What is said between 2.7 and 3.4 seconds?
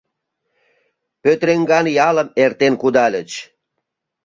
кудальыч.